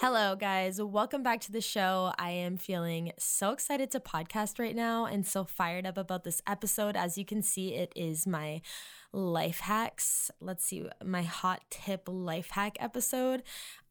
[0.00, 0.80] Hello, guys.
[0.80, 2.14] Welcome back to the show.
[2.18, 6.40] I am feeling so excited to podcast right now and so fired up about this
[6.46, 6.96] episode.
[6.96, 8.62] As you can see, it is my
[9.12, 10.30] life hacks.
[10.40, 13.42] Let's see, my hot tip life hack episode.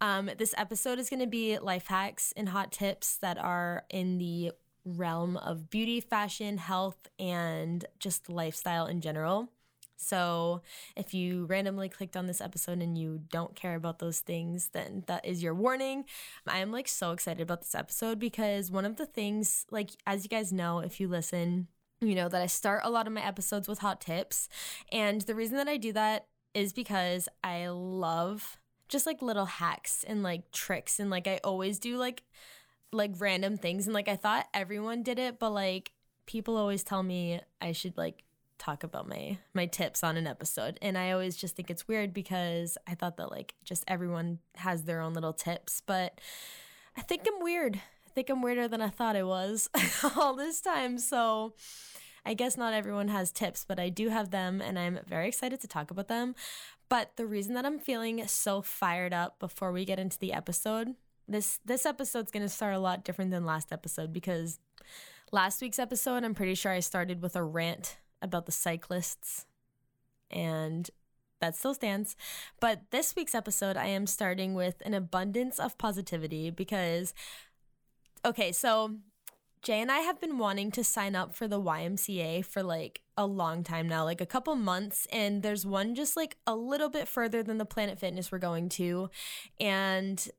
[0.01, 4.17] Um, this episode is going to be life hacks and hot tips that are in
[4.17, 4.53] the
[4.83, 9.49] realm of beauty, fashion, health, and just lifestyle in general.
[10.01, 10.61] So,
[10.95, 15.03] if you randomly clicked on this episode and you don't care about those things, then
[15.07, 16.05] that is your warning.
[16.47, 20.23] I am like so excited about this episode because one of the things, like, as
[20.23, 21.67] you guys know, if you listen,
[21.99, 24.47] you know that I start a lot of my episodes with hot tips.
[24.89, 30.05] And the reason that I do that is because I love just like little hacks
[30.07, 30.99] and like tricks.
[31.01, 32.23] And like, I always do like,
[32.93, 33.85] like random things.
[33.85, 35.91] And like, I thought everyone did it, but like,
[36.25, 38.23] people always tell me I should like
[38.59, 40.77] talk about my my tips on an episode.
[40.81, 44.83] And i always just think it's weird because i thought that like just everyone has
[44.83, 46.19] their own little tips but
[46.97, 47.77] i think i'm weird.
[48.05, 49.69] I think i'm weirder than i thought i was
[50.15, 50.97] all this time.
[50.97, 51.53] So
[52.25, 55.59] i guess not everyone has tips but i do have them and i'm very excited
[55.61, 56.35] to talk about them.
[56.89, 60.95] But the reason that i'm feeling so fired up before we get into the episode
[61.29, 64.59] this this episode's going to start a lot different than last episode because
[65.31, 69.45] last week's episode i'm pretty sure i started with a rant about the cyclists,
[70.29, 70.89] and
[71.39, 72.15] that still stands.
[72.59, 77.13] But this week's episode, I am starting with an abundance of positivity because,
[78.25, 78.95] okay, so
[79.61, 83.25] Jay and I have been wanting to sign up for the YMCA for like a
[83.25, 85.05] long time now, like a couple months.
[85.11, 88.69] And there's one just like a little bit further than the Planet Fitness we're going
[88.69, 89.09] to.
[89.59, 90.29] And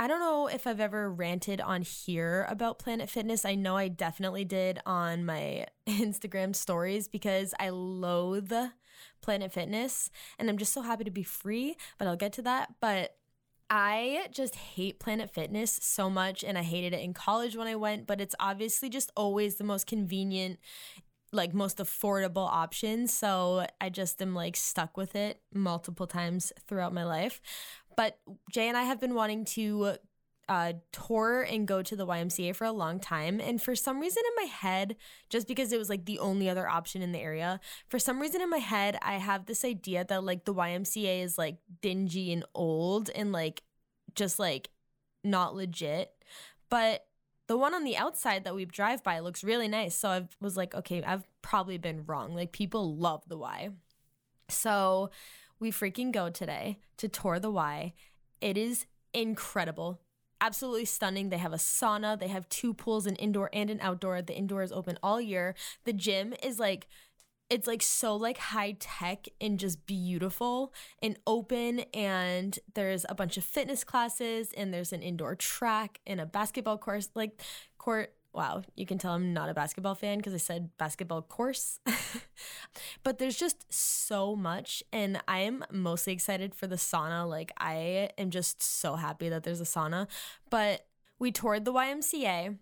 [0.00, 3.44] I don't know if I've ever ranted on here about Planet Fitness.
[3.44, 8.50] I know I definitely did on my Instagram stories because I loathe
[9.20, 12.76] Planet Fitness and I'm just so happy to be free, but I'll get to that.
[12.80, 13.16] But
[13.68, 17.76] I just hate Planet Fitness so much and I hated it in college when I
[17.76, 20.58] went, but it's obviously just always the most convenient
[21.32, 23.06] like most affordable option.
[23.06, 27.40] So I just am like stuck with it multiple times throughout my life.
[27.96, 28.18] But
[28.50, 29.96] Jay and I have been wanting to
[30.50, 33.40] uh, tour and go to the YMCA for a long time.
[33.40, 34.96] And for some reason in my head,
[35.28, 38.40] just because it was like the only other option in the area, for some reason
[38.40, 42.44] in my head, I have this idea that like the YMCA is like dingy and
[42.52, 43.62] old and like
[44.16, 44.70] just like
[45.22, 46.10] not legit.
[46.68, 47.06] But
[47.46, 49.94] the one on the outside that we drive by looks really nice.
[49.94, 52.34] So I was like, okay, I've probably been wrong.
[52.34, 53.70] Like people love the Y.
[54.48, 55.10] So
[55.60, 57.92] we freaking go today to tour the Y.
[58.40, 60.00] It is incredible.
[60.40, 61.28] Absolutely stunning.
[61.28, 62.18] They have a sauna.
[62.18, 64.22] They have two pools, an indoor and an outdoor.
[64.22, 65.54] The indoor is open all year.
[65.84, 66.88] The gym is like
[67.50, 70.72] it's like so like high tech and just beautiful
[71.02, 76.20] and open and there's a bunch of fitness classes and there's an indoor track and
[76.20, 77.42] a basketball course like
[77.76, 81.78] court wow you can tell i'm not a basketball fan because i said basketball course.
[83.02, 87.28] But there's just so much and i am mostly excited for the sauna.
[87.28, 90.06] Like i am just so happy that there's a sauna.
[90.50, 90.86] But
[91.18, 92.56] we toured the ymca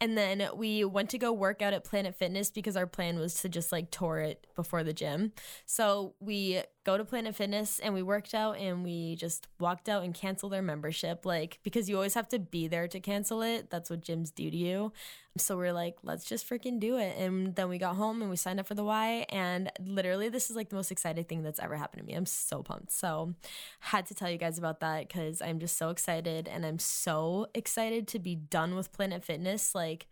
[0.00, 3.34] and then we went to go work out at Planet Fitness because our plan was
[3.40, 5.32] to just like tour it before the gym.
[5.66, 10.04] So we go to Planet Fitness and we worked out and we just walked out
[10.04, 11.24] and canceled our membership.
[11.24, 13.70] Like, because you always have to be there to cancel it.
[13.70, 14.92] That's what gyms do to you.
[15.36, 17.16] So we're like, let's just freaking do it.
[17.18, 19.26] And then we got home and we signed up for the Y.
[19.30, 22.14] And literally, this is like the most exciting thing that's ever happened to me.
[22.14, 22.92] I'm so pumped.
[22.92, 23.34] So,
[23.80, 27.48] had to tell you guys about that because I'm just so excited and I'm so
[27.52, 29.74] excited to be done with Planet Fitness.
[29.74, 30.06] Like, like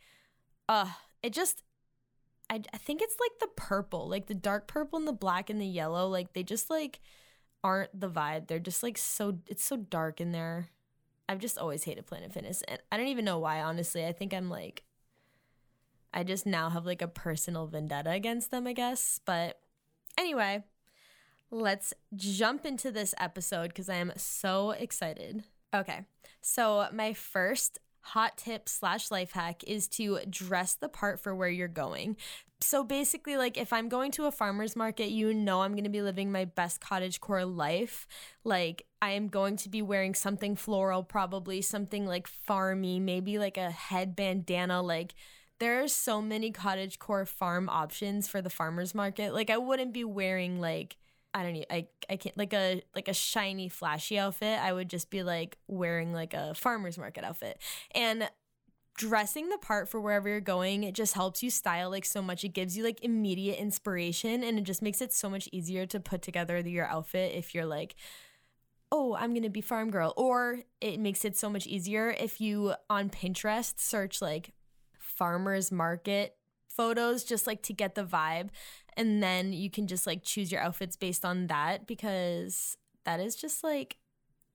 [0.69, 0.91] uh
[1.23, 1.63] it just
[2.51, 5.61] I, I think it's like the purple like the dark purple and the black and
[5.61, 7.01] the yellow like they just like
[7.65, 8.49] aren't the vibe.
[8.49, 10.69] They're just like so it's so dark in there.
[11.29, 14.05] I've just always hated planet fitness and i don't even know why honestly.
[14.05, 14.83] I think i'm like
[16.13, 19.59] i just now have like a personal vendetta against them i guess but
[20.19, 20.63] anyway
[21.51, 25.45] let's jump into this episode because i am so excited.
[25.73, 26.05] Okay
[26.43, 31.49] so my first hot tip slash life hack is to dress the part for where
[31.49, 32.17] you're going.
[32.61, 35.91] So basically, like if I'm going to a farmer's market, you know I'm going to
[35.91, 38.07] be living my best cottage core life.
[38.45, 43.57] Like I am going to be wearing something floral, probably something like farmy, maybe like
[43.57, 45.15] a head bandana, like
[45.63, 49.33] there are so many cottage core farm options for the farmers market.
[49.33, 50.97] Like I wouldn't be wearing like
[51.35, 54.59] I don't know, I I can't like a like a shiny flashy outfit.
[54.61, 57.59] I would just be like wearing like a farmers market outfit.
[57.95, 58.29] And
[58.99, 62.45] dressing the part for wherever you're going it just helps you style like so much
[62.45, 65.99] it gives you like immediate inspiration and it just makes it so much easier to
[65.99, 67.95] put together your outfit if you're like
[68.91, 72.75] oh i'm gonna be farm girl or it makes it so much easier if you
[72.91, 74.53] on pinterest search like
[74.99, 76.37] farmers market
[76.77, 78.49] photos just like to get the vibe
[78.97, 83.35] and then you can just like choose your outfits based on that because that is
[83.35, 83.97] just like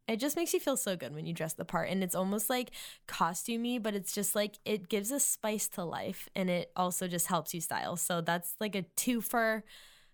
[0.08, 2.50] it just makes you feel so good when you dress the part and it's almost
[2.50, 2.72] like
[3.08, 7.28] costumey but it's just like it gives a spice to life and it also just
[7.28, 7.98] helps you style.
[7.98, 9.64] So that's like a two for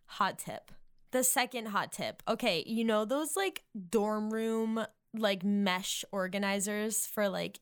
[0.06, 0.72] hot tip.
[1.12, 2.24] The second hot tip.
[2.28, 4.84] Okay you know those like dorm room
[5.16, 7.60] like mesh organizers for like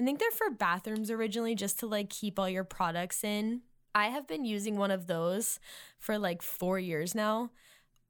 [0.00, 3.60] i think they're for bathrooms originally just to like keep all your products in
[3.96, 5.58] i have been using one of those
[5.98, 7.50] for like four years now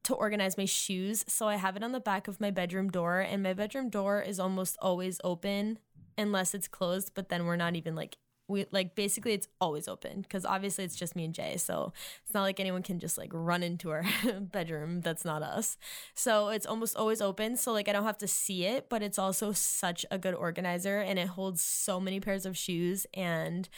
[0.05, 1.25] to organize my shoes.
[1.29, 4.23] So I have it on the back of my bedroom door, and my bedroom door
[4.23, 5.79] is almost always open
[6.17, 8.17] unless it's closed, but then we're not even like
[8.49, 11.57] we like basically it's always open because obviously it's just me and Jay.
[11.57, 11.93] So
[12.25, 14.05] it's not like anyone can just like run into our
[14.41, 15.01] bedroom.
[15.01, 15.77] That's not us.
[16.15, 17.57] So it's almost always open.
[17.57, 21.01] So like I don't have to see it, but it's also such a good organizer
[21.01, 23.69] and it holds so many pairs of shoes and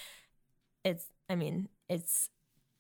[0.85, 2.31] it's I mean, it's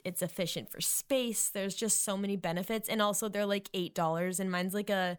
[0.04, 1.48] it's efficient for space.
[1.48, 2.88] There's just so many benefits.
[2.88, 5.18] And also, they're like $8, and mine's like a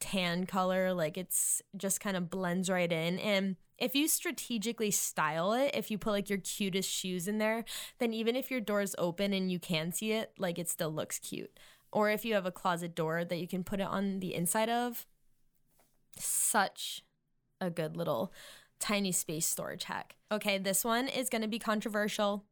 [0.00, 0.92] tan color.
[0.92, 3.18] Like, it's just kind of blends right in.
[3.18, 7.64] And if you strategically style it, if you put like your cutest shoes in there,
[7.98, 10.90] then even if your door is open and you can see it, like it still
[10.90, 11.58] looks cute.
[11.92, 14.68] Or if you have a closet door that you can put it on the inside
[14.68, 15.06] of,
[16.18, 17.02] such
[17.60, 18.32] a good little
[18.80, 20.16] tiny space storage hack.
[20.30, 22.44] Okay, this one is to be controversial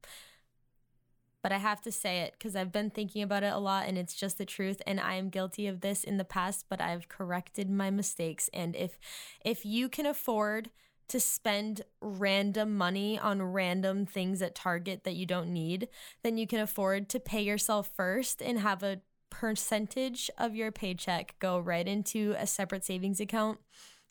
[1.45, 3.99] but I have to say it because I've been thinking about it a lot and
[3.99, 7.11] it's just the truth and I am guilty of this in the past but I've
[7.11, 8.99] corrected my mistakes and if
[9.45, 10.71] if you can afford
[11.09, 15.89] to spend random money on random things at Target that you don't need
[16.23, 21.35] then you can afford to pay yourself first and have a percentage of your paycheck
[21.41, 23.59] go right into a separate savings account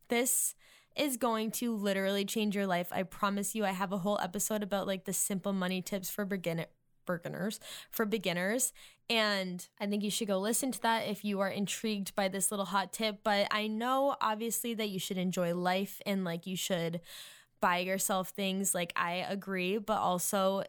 [0.07, 0.53] this
[0.95, 2.89] is going to literally change your life.
[2.91, 3.65] I promise you.
[3.65, 6.67] I have a whole episode about like the simple money tips for beginner
[7.05, 7.59] beginners
[7.91, 8.73] for beginners
[9.09, 12.51] and i think you should go listen to that if you are intrigued by this
[12.51, 16.55] little hot tip but i know obviously that you should enjoy life and like you
[16.55, 17.01] should
[17.61, 20.63] buy yourself things like i agree but also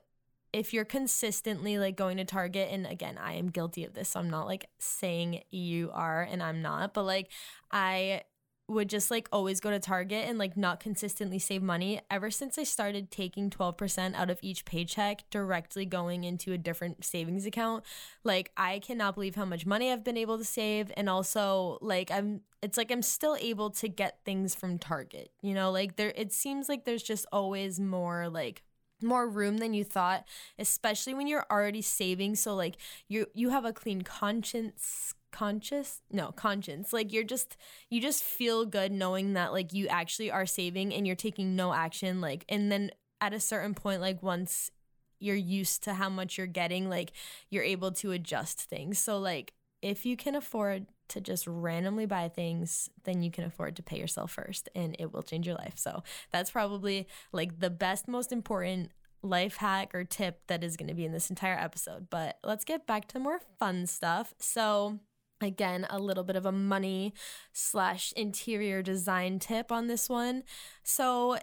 [0.54, 4.20] if you're consistently like going to Target, and again, I am guilty of this, so
[4.20, 7.28] I'm not like saying you are and I'm not, but like
[7.72, 8.22] I
[8.66, 12.56] would just like always go to Target and like not consistently save money ever since
[12.56, 17.84] I started taking 12% out of each paycheck directly going into a different savings account.
[18.22, 22.10] Like I cannot believe how much money I've been able to save and also like
[22.10, 25.30] I'm it's like I'm still able to get things from Target.
[25.42, 28.62] You know, like there it seems like there's just always more like
[29.02, 30.24] more room than you thought
[30.58, 32.76] especially when you're already saving so like
[33.08, 36.92] you you have a clean conscience conscious no conscience.
[36.92, 37.56] Like you're just
[37.90, 41.74] you just feel good knowing that like you actually are saving and you're taking no
[41.74, 44.70] action like and then at a certain point like once
[45.18, 47.10] you're used to how much you're getting like
[47.50, 49.00] you're able to adjust things.
[49.00, 53.74] So like if you can afford to just randomly buy things then you can afford
[53.76, 55.74] to pay yourself first and it will change your life.
[55.76, 60.88] So that's probably like the best most important life hack or tip that is going
[60.88, 62.08] to be in this entire episode.
[62.08, 64.32] But let's get back to more fun stuff.
[64.38, 65.00] So
[65.40, 67.12] Again, a little bit of a money
[67.52, 70.44] slash interior design tip on this one.
[70.82, 71.38] So,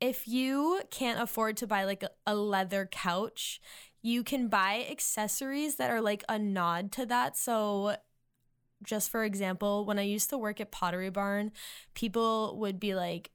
[0.00, 3.60] if you can't afford to buy like a, leather couch,
[4.02, 7.36] you can buy accessories that are like a nod to that.
[7.36, 7.96] So,
[8.82, 11.52] just for example, when I used to work at Pottery Barn,
[11.94, 13.30] people would be like,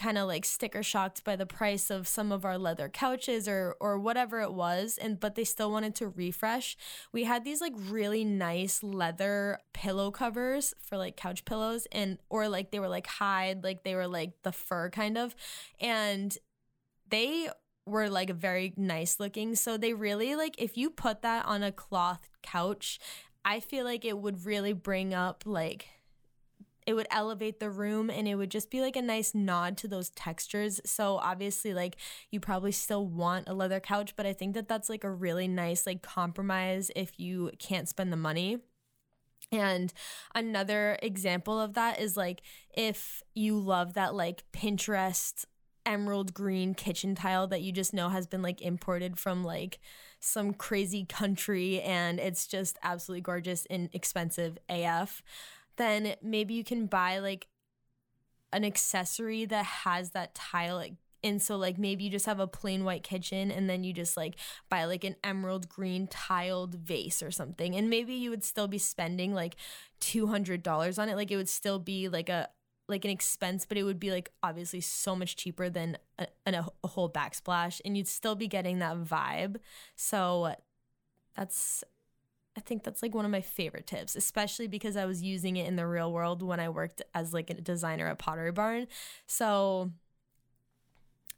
[0.00, 3.76] kind of like sticker shocked by the price of some of our leather couches or
[3.80, 6.76] or whatever it was and but they still wanted to refresh.
[7.12, 12.48] We had these like really nice leather pillow covers for like couch pillows and or
[12.48, 15.36] like they were like hide like they were like the fur kind of
[15.78, 16.36] and
[17.08, 17.48] they
[17.84, 19.54] were like very nice looking.
[19.54, 22.98] So they really like if you put that on a cloth couch
[23.44, 25.88] i feel like it would really bring up like
[26.90, 29.86] it would elevate the room and it would just be like a nice nod to
[29.86, 30.80] those textures.
[30.84, 31.96] So obviously like
[32.32, 35.46] you probably still want a leather couch, but I think that that's like a really
[35.46, 38.58] nice like compromise if you can't spend the money.
[39.52, 39.92] And
[40.34, 42.42] another example of that is like
[42.74, 45.44] if you love that like Pinterest
[45.86, 49.78] emerald green kitchen tile that you just know has been like imported from like
[50.18, 55.22] some crazy country and it's just absolutely gorgeous and expensive AF,
[55.80, 57.48] then maybe you can buy like
[58.52, 62.46] an accessory that has that tile like and so like maybe you just have a
[62.46, 64.36] plain white kitchen and then you just like
[64.68, 67.76] buy like an emerald green tiled vase or something.
[67.76, 69.56] And maybe you would still be spending like
[70.00, 71.16] $200 on it.
[71.16, 72.48] Like it would still be like a
[72.88, 76.64] like an expense but it would be like obviously so much cheaper than a, a,
[76.82, 79.56] a whole backsplash and you'd still be getting that vibe.
[79.94, 80.54] So
[81.36, 81.84] that's
[82.56, 85.66] I think that's like one of my favorite tips, especially because I was using it
[85.66, 88.88] in the real world when I worked as like a designer at Pottery Barn.
[89.26, 89.92] So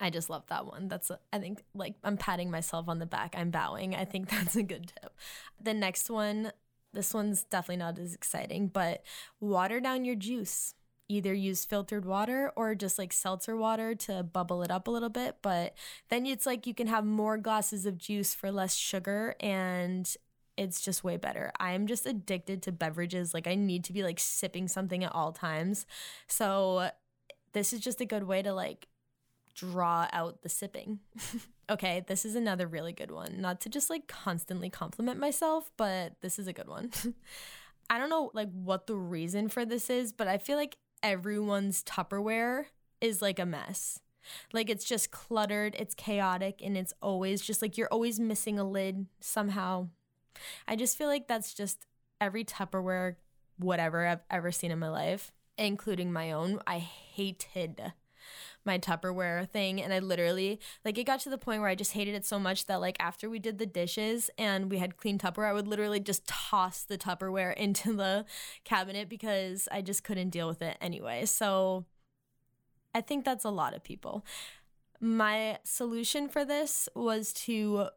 [0.01, 0.89] I just love that one.
[0.89, 3.35] That's, a, I think, like I'm patting myself on the back.
[3.37, 3.95] I'm bowing.
[3.95, 5.15] I think that's a good tip.
[5.63, 6.53] The next one,
[6.93, 9.03] this one's definitely not as exciting, but
[9.39, 10.75] water down your juice.
[11.09, 15.11] Either use filtered water or just like seltzer water to bubble it up a little
[15.11, 15.37] bit.
[15.43, 15.75] But
[16.09, 20.17] then it's like you can have more glasses of juice for less sugar and
[20.63, 21.53] it's just way better.
[21.61, 23.35] I'm just addicted to beverages.
[23.35, 25.87] Like I need to be like sipping something at all times.
[26.27, 26.91] So
[27.53, 28.89] this is just a good way to like
[29.55, 31.01] draw out the sipping.
[31.71, 33.41] okay, this is another really good one.
[33.41, 36.91] Not to just like constantly compliment myself, but this is a good one.
[37.91, 41.83] I don't know like what the reason for this is, but I feel like everyone's
[41.83, 42.67] Tupperware
[43.01, 44.01] is like a mess.
[44.53, 48.65] Like it's just cluttered, it's chaotic, and it's always just like you're always missing a
[48.65, 49.89] lid somehow.
[50.67, 51.87] I just feel like that's just
[52.21, 53.17] every Tupperware,
[53.59, 56.61] whatever I've ever seen in my life, including my own.
[56.67, 57.93] I hated
[58.65, 59.83] my Tupperware thing.
[59.83, 62.39] And I literally, like, it got to the point where I just hated it so
[62.39, 65.69] much that, like, after we did the dishes and we had clean Tupperware, I would
[65.69, 68.25] literally just toss the Tupperware into the
[68.65, 71.27] cabinet because I just couldn't deal with it anyway.
[71.27, 71.87] So
[72.95, 74.25] I think that's a lot of people.
[75.01, 77.89] My solution for this was to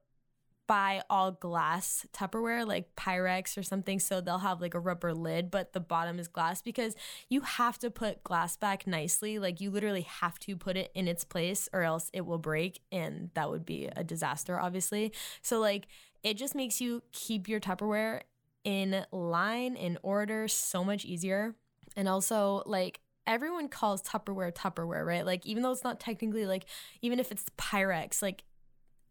[0.68, 4.00] buy all glass Tupperware, like Pyrex or something.
[4.00, 6.96] So they'll have like a rubber lid, but the bottom is glass because
[7.30, 9.40] you have to put glass back nicely.
[9.40, 12.82] Like you literally have to put it in its place or else it will break.
[12.92, 15.12] And that would be a disaster, obviously.
[15.42, 15.88] So, like,
[16.24, 18.22] it just makes you keep your Tupperware
[18.64, 21.56] in line, in order, so much easier.
[21.96, 25.26] And also, like, everyone calls Tupperware Tupperware, right?
[25.26, 26.66] Like, even though it's not technically like,
[27.02, 28.44] even if it's Pyrex, like,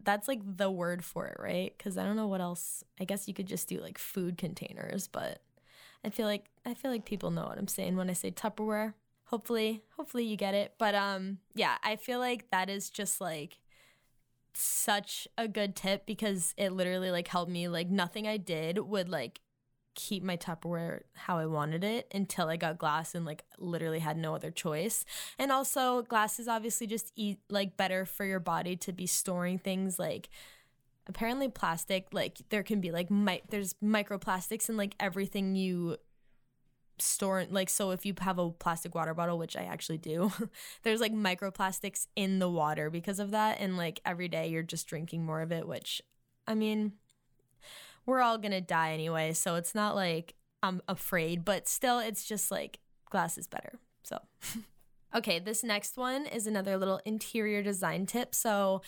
[0.04, 1.72] that's like the word for it, right?
[1.76, 2.84] Because I don't know what else.
[3.00, 5.40] I guess you could just do like food containers, but
[6.04, 8.94] I feel like I feel like people know what I'm saying when I say Tupperware.
[9.26, 10.74] Hopefully, hopefully you get it.
[10.78, 13.58] But um, yeah, I feel like that is just like
[14.52, 17.68] such a good tip because it literally like helped me.
[17.68, 19.40] Like nothing I did would like
[19.94, 24.16] keep my Tupperware how I wanted it until I got glass and like literally had
[24.16, 25.04] no other choice.
[25.38, 29.58] And also glass is obviously just eat like better for your body to be storing
[29.58, 30.28] things like
[31.06, 35.96] apparently plastic like there can be like mi- there's microplastics in like everything you
[36.98, 40.32] store like so if you have a plastic water bottle which I actually do
[40.82, 44.86] there's like microplastics in the water because of that and like every day you're just
[44.86, 46.00] drinking more of it which
[46.46, 46.92] I mean
[48.06, 52.50] we're all gonna die anyway, so it's not like I'm afraid, but still, it's just
[52.50, 52.80] like
[53.10, 53.78] glass is better.
[54.02, 54.18] So.
[55.14, 58.34] okay, this next one is another little interior design tip.
[58.34, 58.82] So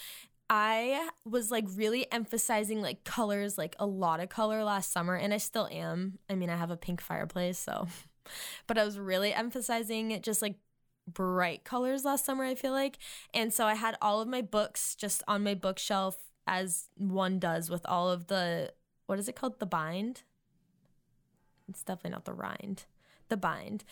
[0.49, 5.33] I was like really emphasizing like colors, like a lot of color last summer, and
[5.33, 6.19] I still am.
[6.29, 7.89] I mean, I have a pink fireplace, so,
[8.67, 10.57] but I was really emphasizing just like
[11.13, 12.99] bright colors last summer, I feel like.
[13.33, 17.71] And so I had all of my books just on my bookshelf, as one does
[17.71, 18.73] with all of the
[19.07, 19.59] what is it called?
[19.59, 20.23] The bind.
[21.69, 22.85] It's definitely not the rind.
[23.29, 23.85] The bind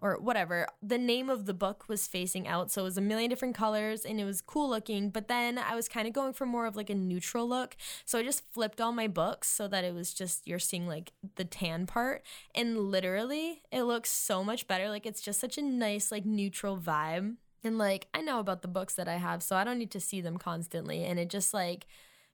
[0.00, 0.66] or whatever.
[0.82, 4.04] The name of the book was facing out, so it was a million different colors
[4.04, 5.10] and it was cool looking.
[5.10, 8.18] But then I was kind of going for more of like a neutral look, so
[8.18, 11.44] I just flipped all my books so that it was just you're seeing like the
[11.44, 12.22] tan part,
[12.54, 14.88] and literally it looks so much better.
[14.88, 18.68] Like it's just such a nice like neutral vibe, and like I know about the
[18.68, 21.52] books that I have, so I don't need to see them constantly, and it just
[21.52, 21.86] like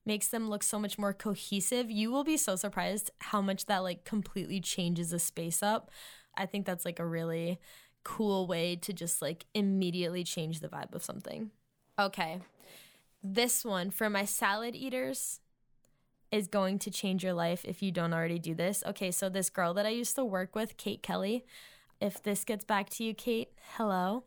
[0.06, 1.90] makes them look so much more cohesive.
[1.90, 5.90] You will be so surprised how much that like completely changes a space up.
[6.37, 7.58] I think that's like a really
[8.04, 11.50] cool way to just like immediately change the vibe of something.
[11.99, 12.40] Okay.
[13.23, 15.40] This one for my salad eaters
[16.30, 18.82] is going to change your life if you don't already do this.
[18.87, 21.44] Okay, so this girl that I used to work with, Kate Kelly,
[22.00, 24.25] if this gets back to you, Kate, hello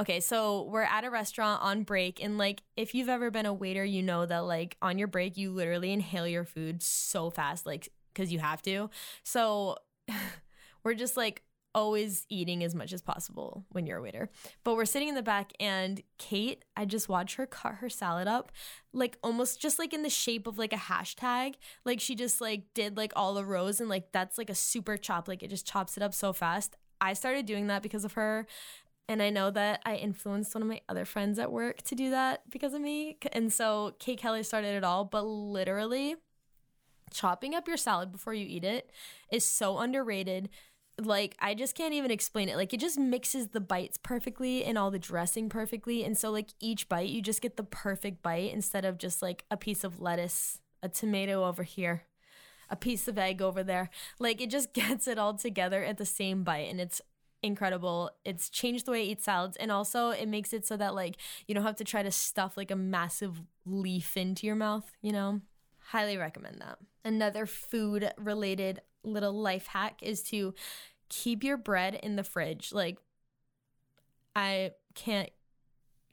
[0.00, 3.54] okay, so we're at a restaurant on break, and like if you've ever been a
[3.54, 7.66] waiter, you know that like on your break, you literally inhale your food so fast,
[7.66, 8.90] like because you have to.
[9.22, 9.76] So
[10.84, 11.42] we're just like
[11.74, 14.30] always eating as much as possible when you're a waiter.
[14.62, 18.28] But we're sitting in the back, and Kate, I just watch her cut her salad
[18.28, 18.52] up,
[18.92, 21.54] like almost just like in the shape of like a hashtag.
[21.84, 24.96] Like she just like did like all the rows, and like that's like a super
[24.96, 25.28] chop.
[25.28, 26.76] Like it just chops it up so fast.
[27.00, 28.46] I started doing that because of her.
[29.08, 32.10] And I know that I influenced one of my other friends at work to do
[32.10, 33.18] that because of me.
[33.32, 36.16] And so Kate Kelly started it all, but literally
[37.10, 38.90] chopping up your salad before you eat it
[39.30, 40.48] is so underrated
[41.02, 42.56] like I just can't even explain it.
[42.56, 46.04] Like it just mixes the bites perfectly and all the dressing perfectly.
[46.04, 49.44] And so like each bite you just get the perfect bite instead of just like
[49.50, 52.04] a piece of lettuce, a tomato over here,
[52.70, 53.90] a piece of egg over there.
[54.18, 57.00] Like it just gets it all together at the same bite and it's
[57.44, 58.10] incredible.
[58.24, 61.16] It's changed the way I eat salads and also it makes it so that like
[61.46, 65.12] you don't have to try to stuff like a massive leaf into your mouth, you
[65.12, 65.40] know?
[65.88, 66.78] Highly recommend that.
[67.04, 70.54] Another food related little life hack is to
[71.08, 72.72] keep your bread in the fridge.
[72.72, 72.98] Like
[74.34, 75.30] I can't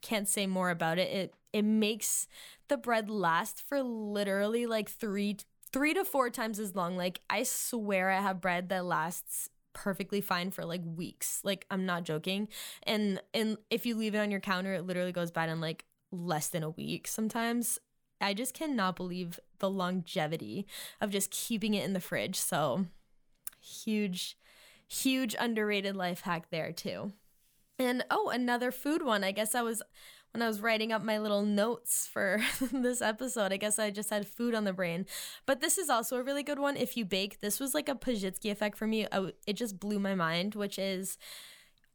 [0.02, 1.10] can't say more about it.
[1.10, 2.28] It it makes
[2.68, 5.38] the bread last for literally like 3
[5.72, 6.98] 3 to 4 times as long.
[6.98, 11.42] Like I swear I have bread that lasts perfectly fine for like weeks.
[11.44, 12.48] Like I'm not joking.
[12.84, 15.86] And and if you leave it on your counter, it literally goes bad in like
[16.12, 17.80] less than a week sometimes.
[18.20, 20.68] I just cannot believe the longevity
[21.00, 22.36] of just keeping it in the fridge.
[22.36, 22.86] So
[23.60, 24.38] huge,
[24.88, 27.14] huge underrated life hack there too.
[27.80, 29.24] And oh, another food one.
[29.24, 29.82] I guess I was
[30.34, 34.10] when I was writing up my little notes for this episode, I guess I just
[34.10, 35.06] had food on the brain.
[35.46, 37.40] But this is also a really good one if you bake.
[37.40, 39.08] This was like a Pazsitzky effect for me.
[39.46, 41.18] it just blew my mind, which is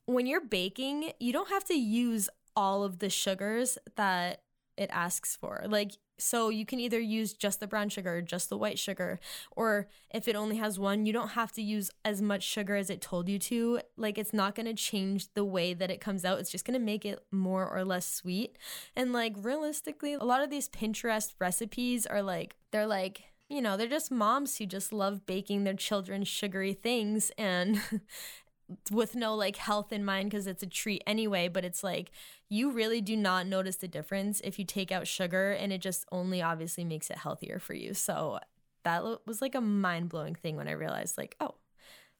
[0.04, 4.42] when you're baking, you don't have to use all of the sugars that
[4.76, 5.64] it asks for.
[5.66, 9.20] Like so you can either use just the brown sugar just the white sugar.
[9.52, 12.90] Or if it only has one, you don't have to use as much sugar as
[12.90, 13.80] it told you to.
[13.96, 16.38] Like it's not going to change the way that it comes out.
[16.38, 18.56] It's just going to make it more or less sweet.
[18.94, 23.76] And like realistically, a lot of these Pinterest recipes are like, they're like, you know,
[23.76, 27.80] they're just moms who just love baking their children sugary things and
[28.90, 32.10] with no like health in mind because it's a treat anyway but it's like
[32.48, 36.04] you really do not notice the difference if you take out sugar and it just
[36.10, 37.94] only obviously makes it healthier for you.
[37.94, 38.40] So
[38.84, 41.56] that was like a mind-blowing thing when i realized like oh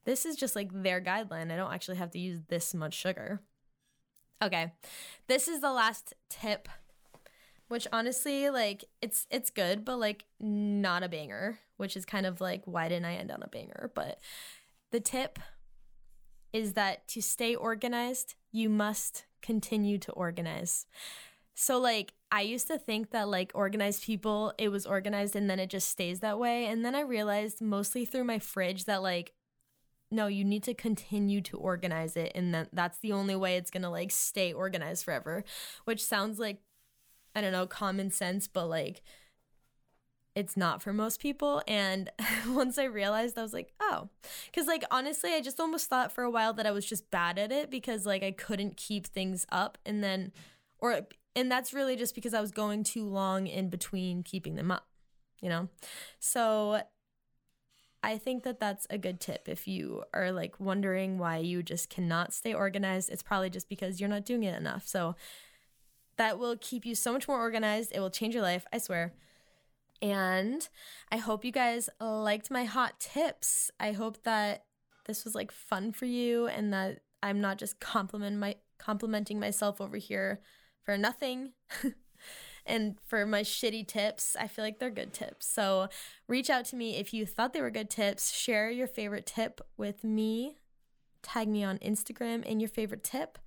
[0.07, 1.53] this is just like their guideline.
[1.53, 3.41] I don't actually have to use this much sugar.
[4.41, 4.73] Okay.
[5.27, 6.69] This is the last tip
[7.69, 12.41] which honestly like it's it's good but like not a banger which is kind of
[12.41, 13.91] like why didn't i end on a banger?
[13.95, 14.21] But
[14.93, 15.41] the tip
[16.57, 20.87] is that to stay organized, you must continue to organize.
[21.55, 25.59] So, like, I used to think that, like, organized people, it was organized and then
[25.59, 26.67] it just stays that way.
[26.67, 29.33] And then I realized, mostly through my fridge, that, like,
[30.11, 32.33] no, you need to continue to organize it.
[32.35, 35.45] And that that's the only way it's gonna, like, stay organized forever,
[35.85, 36.61] which sounds like,
[37.35, 39.03] I don't know, common sense, but, like,
[40.37, 41.63] it's not for most people.
[41.67, 42.11] And
[42.49, 44.11] once I realized, I was like, oh,
[44.45, 47.39] because like honestly, I just almost thought for a while that I was just bad
[47.39, 49.79] at it because like I couldn't keep things up.
[49.87, 50.33] And then,
[50.79, 51.01] or,
[51.35, 54.87] and that's really just because I was going too long in between keeping them up,
[55.41, 55.69] you know?
[56.21, 56.83] So
[58.03, 59.49] I think that that's a good tip.
[59.49, 64.01] If you are like wondering why you just cannot stay organized, it's probably just because
[64.01, 64.87] you're not doing it enough.
[64.87, 65.17] So
[66.19, 67.93] that will keep you so much more organized.
[67.95, 69.15] It will change your life, I swear.
[70.03, 70.69] And
[71.11, 73.71] I hope you guys liked my hot tips.
[73.81, 74.65] I hope that
[75.07, 79.81] this was like fun for you and that I'm not just compliment my complimenting myself
[79.81, 80.41] over here
[80.85, 81.53] for nothing.
[82.67, 85.47] and for my shitty tips, I feel like they're good tips.
[85.47, 85.89] So
[86.29, 88.33] reach out to me if you thought they were good tips.
[88.33, 90.59] Share your favorite tip with me.
[91.23, 93.39] Tag me on Instagram in your favorite tip.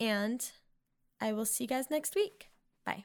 [0.00, 0.48] And
[1.20, 2.48] I will see you guys next week.
[2.86, 3.04] Bye.